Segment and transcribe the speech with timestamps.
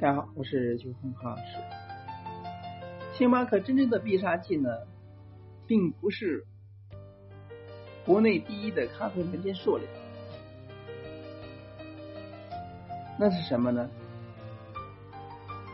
[0.00, 1.42] 大家好，我是邱红康老师。
[3.14, 4.70] 星巴克真正的必杀技呢，
[5.66, 6.46] 并不是
[8.06, 9.88] 国内第一的咖啡门店数量，
[13.18, 13.90] 那是什么呢？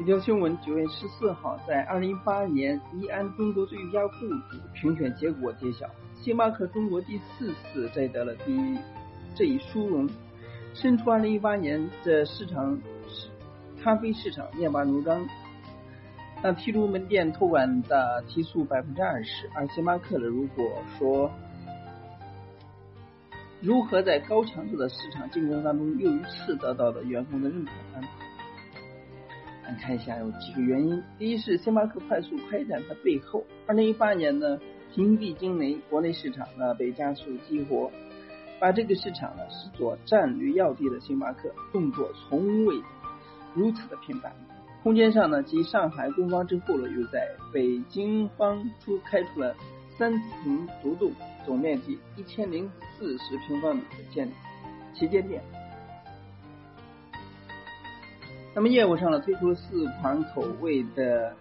[0.01, 5.89] 一条新闻，九月十四号，在二零一八年宜安中国最佳雇主评选结果揭晓，
[6.21, 8.77] 星巴克中国第四次摘得了第一
[9.37, 10.09] 这一殊荣。
[10.75, 12.79] 身处二零一八年的市场。
[13.83, 15.29] 咖啡市场剑拔弩张，
[16.43, 20.65] 那提出门店托管的提速百分之二十，而星巴克的如果
[20.99, 21.31] 说
[23.61, 27.71] 如何在高强度的市场竞争当中又一次得到了员工的认可
[29.67, 31.03] 来看一下有几个原因。
[31.19, 34.59] 第一是星巴克快速开展的背后，二零一八年呢，
[34.95, 37.91] 平地惊雷，国内市场呢被加速激活，
[38.61, 42.77] 把这个市场呢视作战略要地的星巴克动作从未。
[43.55, 44.33] 如此的频繁，
[44.83, 49.55] 空间上呢，继上海工坊之后呢，又在北京方出开出了
[49.97, 51.13] 三层独栋，
[51.47, 54.31] 总面积一千零四十平方米的建
[54.93, 55.43] 旗舰店。
[58.55, 61.35] 那么业务上呢，推出四款口味的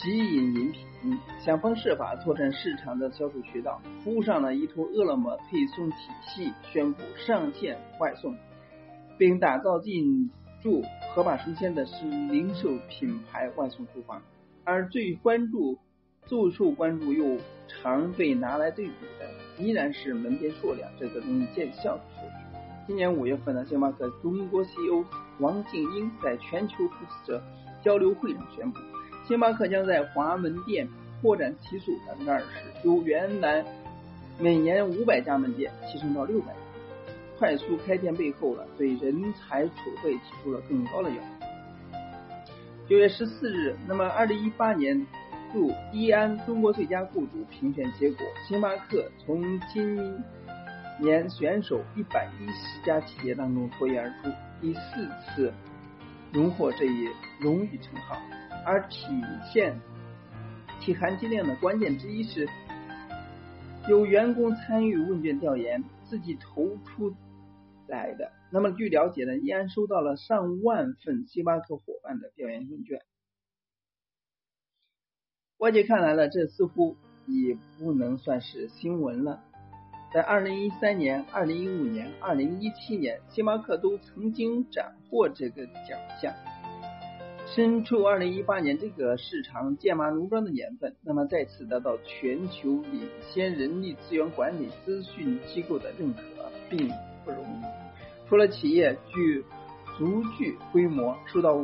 [0.00, 3.82] 即饮饮品，想方设法拓展市场的销售渠道。
[4.02, 5.96] 服务上呢，依托饿了么配送体
[6.28, 8.36] 系，宣布上线外送，
[9.18, 10.30] 并打造进。
[10.62, 10.82] 驻
[11.14, 14.22] 盒马生鲜的是零售品牌外送厨房，
[14.64, 15.76] 而最关注、
[16.24, 17.36] 最受关注又
[17.68, 22.00] 常被拿来对比的，依然是门店数量这个东西见效。
[22.86, 25.04] 今年五月份呢，星巴克中国 CEO
[25.38, 27.42] 王静英在全球投资者
[27.82, 28.78] 交流会上宣布，
[29.26, 30.86] 星巴克将在华门店
[31.22, 32.46] 扩展提速百分之二十，
[32.84, 33.64] 由原来
[34.38, 36.54] 每年五百家门店提升到六百。
[37.38, 41.98] 快速开店背后呢，对人才储备提出了更高的要求。
[42.86, 45.04] 九月十四日，那么二零一八年
[45.52, 49.96] 度一安中国最佳雇主评选结果，星巴克从今
[51.00, 55.52] 年选手一百一十家企业当中脱颖而出，第四次
[56.32, 57.08] 荣获这一
[57.40, 58.16] 荣誉称号。
[58.64, 59.08] 而体
[59.52, 59.78] 现
[60.80, 62.48] 其含金量的关键之一是，
[63.88, 67.14] 有员工参与问卷调研，自己投出。
[67.86, 68.32] 来的。
[68.50, 73.02] 那么据了解呢，依然收到了上万份星巴克伙伴的调研问卷。
[75.58, 79.44] 外界看来呢，这似乎已不能算是新闻了。
[80.14, 86.32] 在二零一三年、二零一五年、二零一七年，星巴克都曾经斩获这个奖项。
[87.46, 96.22] 身处二零一八年这个市场剑拔弩张的年份，那么再次得到全球领先人力资源管理咨询机构的认可，
[96.70, 96.88] 并。
[97.24, 98.28] 不容易。
[98.28, 99.42] 除了企业具
[99.96, 101.56] 足具规模，受到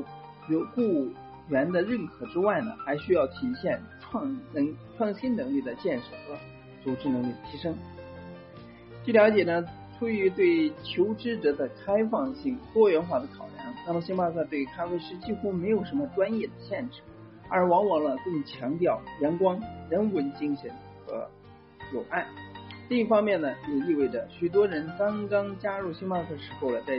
[0.48, 1.08] 有雇
[1.50, 6.36] 员的认可之外呢，还需要体现创能创新能力的建设和
[6.82, 7.76] 组织能力提升。
[9.02, 9.64] 据了解呢，
[9.98, 17.00] 出于对求职者的开放性、多元化的考量，那么星巴克对咖啡师几乎没有什么专业的限制，
[17.48, 20.70] 而往往呢更强调阳光、人文精神
[21.06, 21.26] 和
[21.94, 22.26] 友爱。
[22.88, 26.94] 另一方面呢，也意味着许多人刚刚加入星巴克时候呢，在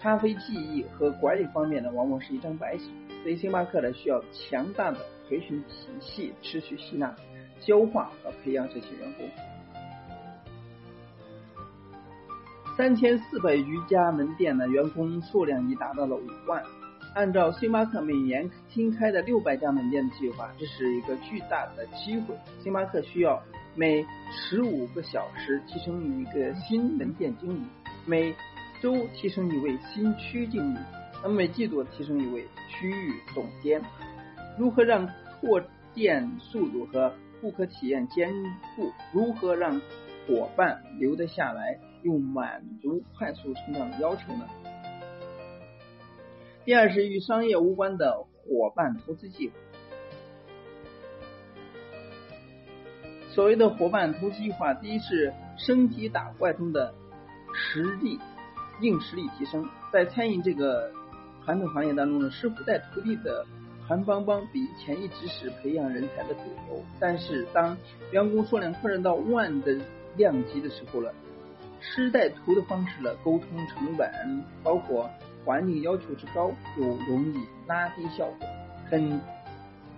[0.00, 2.84] 咖啡技艺和管理方面呢，往往是一张白纸。
[3.22, 4.98] 所以星巴克呢，需要强大的
[5.28, 7.14] 培训体系，持续吸纳、
[7.60, 9.26] 消化和培养这些员工。
[12.76, 16.62] 三千四百余家门店的员工数量已达到了五万。
[17.14, 22.34] 按照星巴克每年新开的六百家门店的计划，这是一个巨大的机会。
[22.62, 23.42] 星巴克需要。
[23.76, 27.66] 每十五个小时提升一个新门店经理，
[28.06, 28.32] 每
[28.80, 30.78] 周提升一位新区经理，
[31.24, 33.82] 那么每季度提升一位区域总监。
[34.56, 35.04] 如何让
[35.40, 35.60] 拓
[35.92, 38.32] 店速度和顾客体验兼
[38.76, 38.92] 顾？
[39.12, 39.80] 如何让
[40.26, 44.48] 伙伴留得下来，又满足快速成长的要求呢？
[46.64, 49.54] 第二是与商业无关的伙伴投资计划。
[53.30, 56.94] 所谓的伙伴投资计划，第一是升级打怪中的
[57.52, 58.18] 实力
[58.80, 59.68] 硬实力提升。
[59.92, 60.90] 在餐饮这个
[61.44, 63.44] 传统行业当中呢，师傅带徒弟的
[63.86, 66.82] 团帮帮比以前一直是培养人才的主流。
[66.98, 67.76] 但是当
[68.10, 69.78] 员工数量扩展到万的
[70.16, 71.12] 量级的时候了，
[71.80, 74.10] 师带徒的方式了，沟通成本
[74.62, 75.10] 包括
[75.44, 78.48] 环境要求之高，就容易拉低效果，
[78.90, 79.20] 很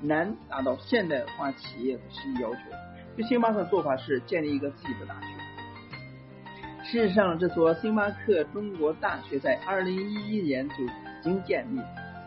[0.01, 2.61] 难达到现代化企业的实际要求。
[3.17, 5.27] 就星巴克做法是建立一个自己的大学。
[6.85, 10.91] 事实上，这所星巴克中国大学在二零一一年就已
[11.23, 11.81] 经建立，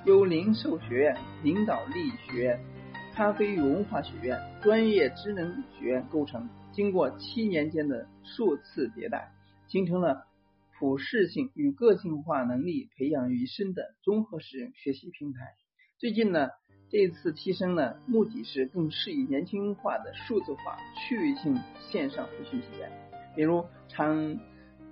[0.06, 2.60] 由零售学院、领导力学院、
[3.20, 9.30] 咖啡与文化学院、专业职能学院构成，经过七年间的数次迭代，
[9.68, 10.26] 形成了
[10.80, 15.54] 普适性与个性化能力培养于一身的综合式学习平台。
[15.98, 16.48] 最近呢，
[16.90, 21.60] 这次提升呢，目的是更适宜年轻化的数字化区域性
[21.92, 22.90] 线上培训体验，
[23.36, 24.40] 比如长。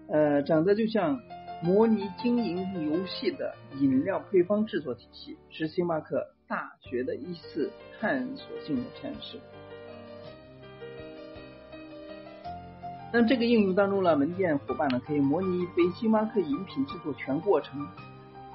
[0.09, 1.19] 呃，长得就像
[1.61, 9.39] 模拟经营游戏的饮料配方制作体系，是星巴克大学的一次探索性的尝试。
[13.11, 17.87] 那这个应用当中呢，门店伙伴呢可以模拟一杯星巴克饮品制作全过程，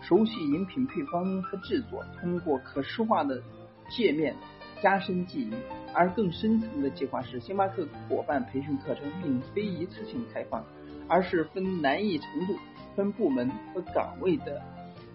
[0.00, 3.42] 熟悉饮品配方和制作，通过可视化的
[3.90, 4.34] 界面
[4.82, 5.52] 加深记忆。
[5.94, 10.64] 而更深层的计划是，星巴克伙伴培训课程并非一次性开放。
[11.08, 12.56] 而是分难易程度、
[12.96, 14.62] 分部门和岗位的，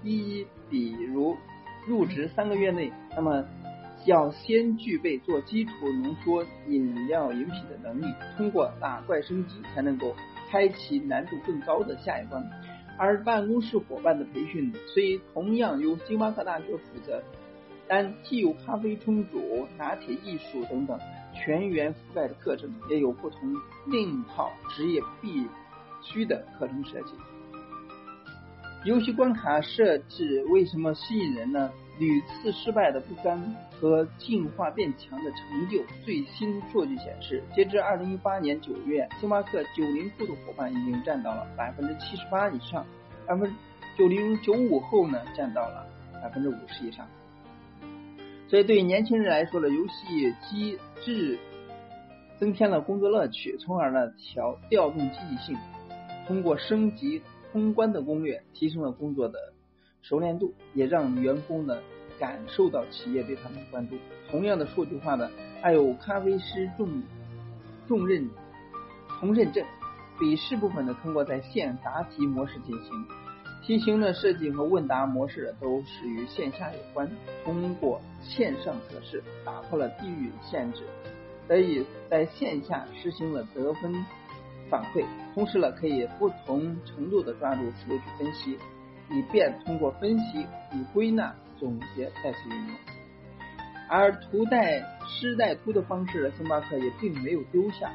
[0.04, 1.36] 一比如
[1.88, 3.44] 入职三个月内，那么
[4.06, 5.72] 要先具备做基础
[6.04, 10.14] 浓缩饮料饮品的能力，通过打怪升级才能够
[10.52, 12.44] 开启难度更高的下一关。
[12.98, 17.24] 而办公室伙伴的培训虽同样由星巴克大学负责，
[17.88, 21.00] 但既有咖啡冲煮、拿铁艺术等等
[21.34, 23.40] 全员覆盖的课程，也有不同
[23.88, 25.48] 另一套职业必。
[26.00, 27.14] 须的课程设计，
[28.88, 31.70] 游戏关卡设置为什么吸引人呢？
[32.00, 33.38] 屡次失败的不甘
[33.70, 35.84] 和进化变强的成就。
[36.06, 42.86] 最新数据显示，截至二零一八年九月，星巴克九零后的伙伴已经占到了百分之七十八以上，
[43.26, 43.54] 百分
[43.98, 45.86] 九零九五后呢占到了
[46.24, 47.06] 百分之五十以上。
[48.48, 51.38] 所以，对年轻人来说呢，游戏机制
[52.40, 55.58] 增添了工作乐趣，从而呢调调动积极性。
[56.26, 57.22] 通过升级
[57.58, 59.40] 通关的攻略，提升了工作的
[60.04, 61.80] 熟练度，也让员工呢
[62.20, 63.96] 感受到企业对他们的关注。
[64.30, 65.28] 同样的数据化呢，
[65.60, 67.02] 还有咖啡师重
[67.88, 68.30] 重任
[69.20, 69.66] 重认证，
[70.20, 73.06] 笔试部分呢通过在线答题模式进行，
[73.64, 77.10] 题型的设计和问答模式都是与线下有关。
[77.44, 80.84] 通过线上测试，打破了地域限制，
[81.48, 84.06] 得以在线下实行了得分。
[84.70, 88.58] 反馈，同时呢，可以不同程度的抓住思路去分析，
[89.10, 92.76] 以便通过分析与归纳、总结再次运用。
[93.90, 97.90] 而图带师带徒的方式，星巴克也并没有丢下，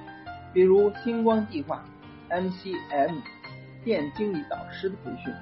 [0.55, 1.85] 比如星光计划、
[2.31, 3.21] MCM
[3.85, 5.33] 店经理导师的培训，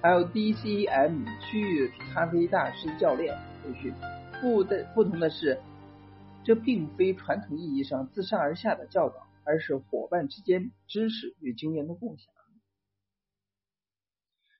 [0.00, 3.92] 还有 DCM 区域咖啡大师教练培训。
[4.40, 5.60] 不的不同的是，
[6.44, 9.27] 这并非传统意义上自上而下的教导。
[9.48, 12.30] 而是伙伴之间知识与经验的共享。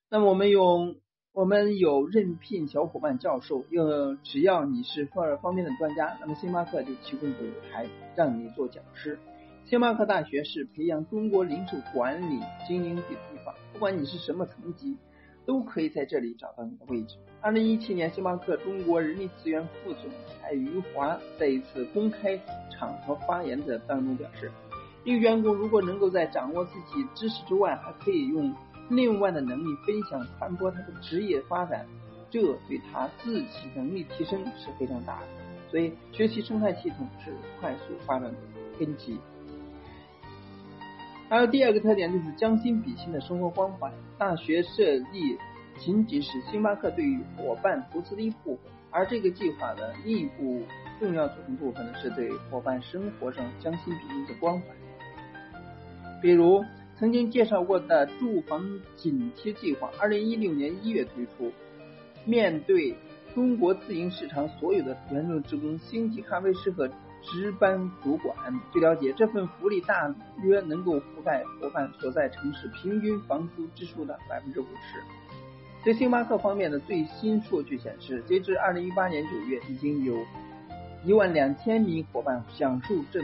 [0.08, 0.96] 那么我们用
[1.32, 7.86] 我们有任聘小伙伴教授，又只要你是方方面的专家，那么星巴克就提供个舞台
[8.16, 9.18] 让你做讲师。
[9.66, 13.14] 星巴克大学是培养中国零售管理精英的地
[13.44, 14.96] 方，不管你是什么层级，
[15.44, 17.18] 都可以在这里找到你的位置。
[17.42, 22.40] 二零一七年，星巴克中国人力资源副总裁余华在一次公开
[22.70, 24.50] 场合发言的当中表示。
[25.08, 28.54] 一个员工如果能够在掌握自己知识之外，还可以用
[28.90, 31.86] 另外的能力分享传播他的职业发展，
[32.30, 35.26] 这对他自己能力提升是非常大的。
[35.70, 38.36] 所以，学习生态系统是快速发展的
[38.78, 39.18] 根基。
[41.30, 43.90] 还有第二个特点就是将心比心的生活关怀。
[44.18, 45.38] 大学设立
[45.78, 50.62] 仅仅是星巴克对于伙伴投资的一部分，而这个计划的另一部
[51.00, 54.66] 重要组成部分呢，是对伙伴生活上将心比心的关怀。
[56.20, 56.64] 比如
[56.98, 61.52] 曾经介绍过的住房紧贴计划，二零一六年一月推出。
[62.24, 62.94] 面对
[63.34, 66.88] 中国自营市场所有的原种职工、星级咖啡师和
[67.22, 68.36] 值班主管，
[68.72, 75.00] 据了解，这份福利大约能够覆盖伙伴所在城市平均房租支出的百分之五十。
[75.84, 80.16] 在星巴克方面的最新数据显示，截至二零一八年九月，已经有
[81.04, 83.20] 一万两千名伙伴享受这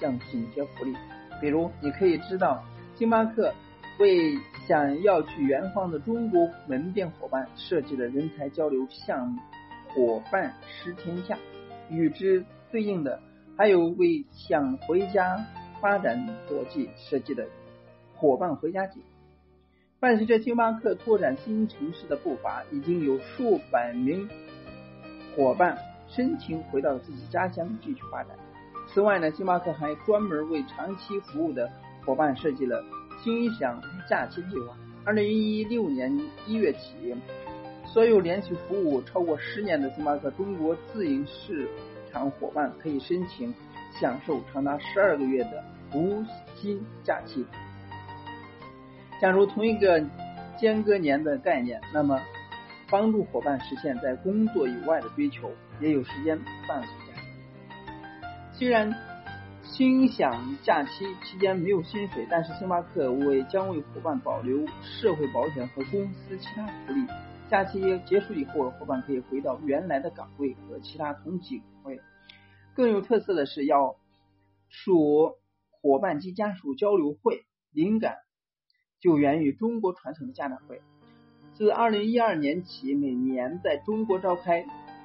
[0.00, 0.94] 项紧贴福利。
[1.40, 2.64] 比如，你可以知道，
[2.94, 3.52] 星巴克
[3.98, 4.34] 为
[4.66, 9.40] 想要去远方的中国门店伙伴设计的人才交流项目
[9.94, 11.38] “伙伴十天下”，
[11.90, 13.20] 与之对应的
[13.56, 15.44] 还有为想回家
[15.80, 17.46] 发展国际设计的
[18.16, 19.00] “伙伴回家节”。
[19.98, 24.28] 伴随着星巴克拓展新城市的步伐，已经有数百名
[25.34, 28.36] 伙伴申请回到自己家乡继续发展。
[28.96, 31.70] 此外呢，星巴克还专门为长期服务的
[32.06, 32.82] 伙伴设计了
[33.22, 34.74] 心享假期计划。
[35.04, 37.14] 二零一六年一月起，
[37.84, 41.68] 所有连续服务超过十年的星巴克中国自营市
[42.10, 43.52] 场伙伴可以申请
[44.00, 45.62] 享受长达十二个月的
[45.92, 46.24] 无
[46.54, 47.44] 薪假期。
[49.20, 50.02] 假如同一个
[50.58, 52.18] 间隔年的概念，那么
[52.88, 55.50] 帮助伙伴实现在工作以外的追求，
[55.82, 57.05] 也有时间放暑假。
[58.58, 58.90] 虽然
[59.62, 67.06] 心享假期期间没有薪水，但是星巴克为将为伙伴保留社会保险和公司其他福利。
[67.50, 72.00] 假期结束以后，伙伴可以回到原来的岗位和其他同级岗位。
[72.74, 73.96] 更有特色的是，要
[74.70, 75.34] 属
[75.70, 78.16] 伙伴及家属交流会，灵感
[79.00, 80.80] 就源于中国传统的家长会。
[81.52, 84.64] 自二零一二年起，每年在中国召开，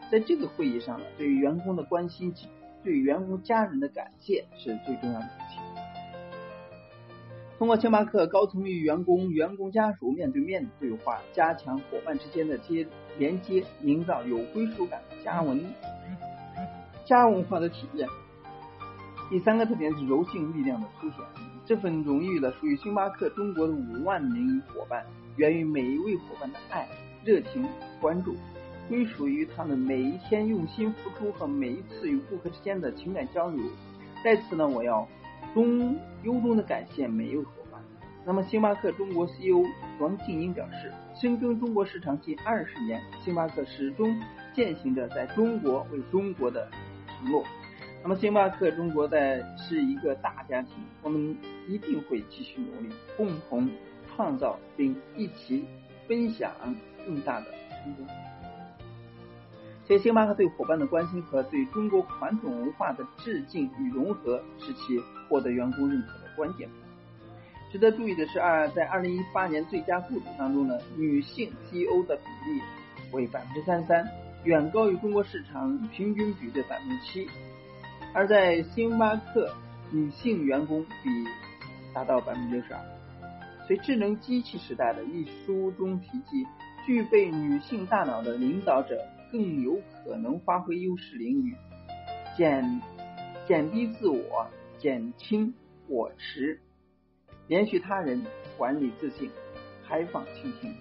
[0.10, 2.48] 在这个会议上呢，对于员工的关心及。
[2.84, 5.62] 对员工家人的感谢是最重要的事情。
[7.58, 12.88] 通过星巴克高层与员工、员工家属面对面的对话，加强伙伴之间的接
[13.20, 15.64] 连接，营造有归属感的家文
[17.06, 18.08] 家文化的体验。
[19.30, 21.20] 第三个特点是柔性力量的凸显。
[21.64, 25.06] 这份荣誉呢，属于星巴克中国的五万名伙伴，
[25.38, 26.88] 源于每一位伙伴的爱、
[27.24, 27.66] 热情、
[28.02, 28.36] 关注。
[28.92, 33.64] 归属于他们每一天用心付出和每一次与顾客之间的情感交流。
[34.22, 35.08] 在此呢，我要
[35.54, 37.82] 衷由衷的感谢每一位伙伴。
[38.26, 39.64] 那么，星巴克中国 CEO
[39.98, 44.14] 王静英表示，深耕中国市场近二十年，星巴克始终
[44.54, 46.70] 践行着在中国为中国的
[47.08, 47.46] 承诺。
[48.04, 51.38] 那么，星巴克中国在是一个大家庭，我们
[51.70, 53.70] 一定会继续努力，共同
[54.14, 55.64] 创造并一起
[56.10, 56.52] 分享
[57.06, 57.46] 更大的
[57.82, 58.06] 成功。
[59.92, 66.70] 对星巴克对伙伴的关心和对中国传统文化的致敬与融合，是其获得员工认可的关键。
[67.70, 72.62] 值得注意的是，二在二零一八年最佳雇主当中呢，女性 CEO 的比例
[73.12, 74.08] 为百分之三三，
[74.46, 77.28] 远高于中国市场平均比的百分之七。
[78.14, 79.54] 而在星巴克，
[79.92, 81.10] 女性员工比
[81.94, 82.80] 达到百分之六十二。
[83.68, 86.48] 随《智能机器时代》的一书中提及，
[86.86, 88.98] 具备女性大脑的领导者。
[89.32, 91.56] 更有可能发挥优势领域，
[92.36, 92.82] 减
[93.48, 94.46] 减低自我，
[94.78, 95.54] 减轻
[95.88, 96.60] 我持，
[97.48, 98.22] 连续他人，
[98.58, 99.30] 管理自信，
[99.88, 100.76] 开放倾听。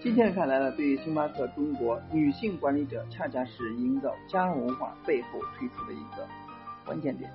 [0.00, 6.26] 今天看来呢，对于星巴克中国女性管理者，恰恰是营造家文化背后推出的一个
[6.84, 7.30] 关键点。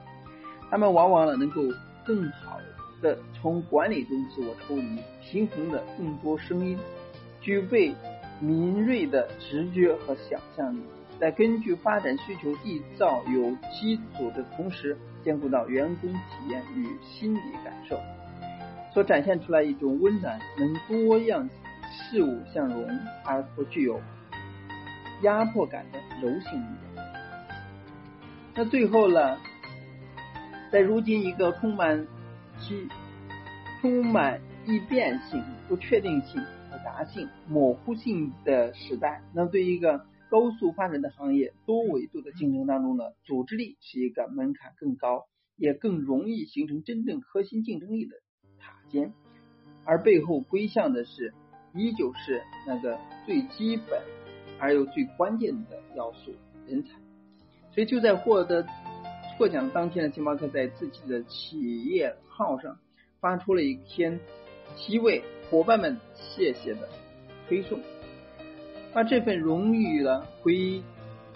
[0.70, 1.62] 他们往往呢，能够
[2.06, 2.58] 更好
[3.01, 6.77] 的从管理中自我抽离，平衡的更多声音，
[7.42, 7.94] 具备。
[8.39, 10.82] 敏锐的直觉和想象力，
[11.20, 18.00] 在根据发展需求缔造有机组的同时，兼顾到员工体验与心理感受，
[18.94, 21.50] 所展现出来一种温暖、能多样
[21.89, 22.88] 事物相融
[23.25, 24.00] 而不具有
[25.24, 27.06] 压迫感的柔性力量。
[28.56, 29.38] 那最后呢，
[30.72, 32.06] 在如今一个充满
[32.60, 32.88] 其
[33.82, 36.39] 充满易变性、不确定性。
[36.88, 45.25] 杂性、模糊性的时代，那对于一个高速发展的行业、多维度的竞争当中呢，组织力是一个门槛更高，
[45.58, 48.15] 也更容易形成真正核心竞争力的
[48.58, 49.12] 塔尖，
[49.84, 51.34] 而背后归向的是，
[51.74, 54.01] 依旧是那个最基本
[54.58, 56.32] 而又最关键的要素——
[56.65, 56.91] 人才。
[57.72, 58.65] 所以就在获得
[59.38, 62.79] 获奖当天的星巴克在自己的企业号上
[63.20, 64.22] 发出了一篇
[64.77, 65.22] 题为。
[65.50, 66.89] 伙伴们，谢谢的
[67.48, 67.80] 推送，
[68.94, 70.84] 把这份荣誉呢归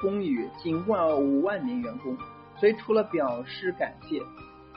[0.01, 2.17] 功于近万五万名员工。
[2.57, 4.21] 所以除了表示感谢，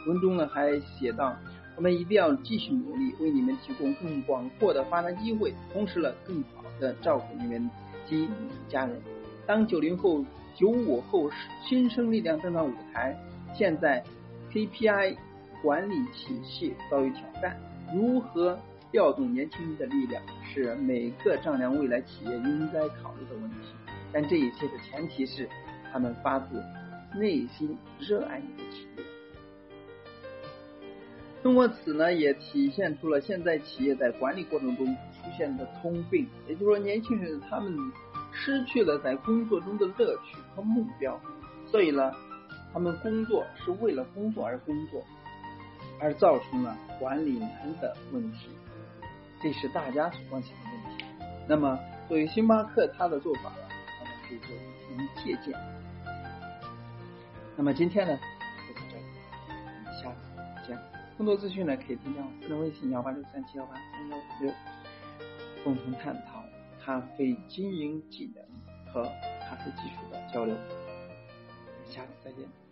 [0.06, 1.36] 文中呢还写到：
[1.74, 7.68] 我们一定要继续努力，为你们提供更广阔的发展机会，同时呢更好的照顾你们
[8.06, 9.02] 及你家人。
[9.46, 10.24] 当九零后、
[10.54, 11.28] 九五后
[11.66, 13.18] 新生力量登上舞台，
[13.52, 14.04] 现在
[14.52, 15.16] KPI
[15.60, 17.58] 管理体系遭遇挑战，
[17.92, 18.56] 如何？
[18.94, 23.74] 调动年轻人的力量是每个丈量未来企业应该考虑的问题，
[24.12, 25.48] 但这一切的前提是
[25.92, 26.62] 他们发自
[27.18, 29.02] 内心热爱你的企业。
[31.42, 37.76] 通过此呢，也体现出了现在企业在管理过程中出现的通病，也就是说，年轻人他们
[38.30, 41.20] 失去了在工作中的乐趣和目标，
[41.66, 42.12] 所以呢，
[42.72, 45.02] 他们工作是为了工作而工作，
[45.98, 48.50] 而造成了管理难的问题。
[49.44, 51.04] 这是大家所关心的问题。
[51.46, 53.68] 那么，作为星巴克，他的做法呢，
[54.00, 54.56] 我们可以做
[54.96, 55.54] 一借鉴。
[57.54, 58.18] 那么今天呢，
[58.66, 59.04] 就到这里，
[59.48, 60.78] 我们下次见
[61.18, 64.50] 更多资讯呢，可以添加我私人微信幺八六三七幺八三幺五六，
[65.62, 66.42] 共同探讨
[66.82, 68.42] 咖啡经营技能
[68.90, 69.02] 和
[69.46, 70.56] 咖啡技术的交流。
[71.84, 72.63] 下次再见。